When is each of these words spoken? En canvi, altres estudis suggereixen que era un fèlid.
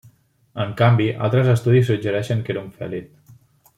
En 0.63 0.71
canvi, 0.79 1.09
altres 1.27 1.51
estudis 1.53 1.91
suggereixen 1.93 2.43
que 2.49 2.55
era 2.57 2.65
un 2.67 2.73
fèlid. 2.81 3.13